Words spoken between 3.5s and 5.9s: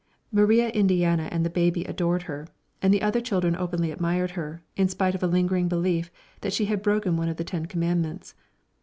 openly admired her, in spite of a lingering